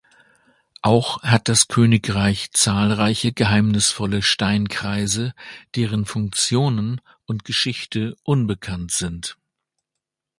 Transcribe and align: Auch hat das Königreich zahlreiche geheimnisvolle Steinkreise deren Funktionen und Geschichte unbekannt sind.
Auch 0.81 1.21
hat 1.21 1.47
das 1.47 1.67
Königreich 1.67 2.49
zahlreiche 2.53 3.33
geheimnisvolle 3.33 4.23
Steinkreise 4.23 5.35
deren 5.75 6.07
Funktionen 6.07 7.01
und 7.27 7.45
Geschichte 7.45 8.15
unbekannt 8.23 8.89
sind. 8.89 9.37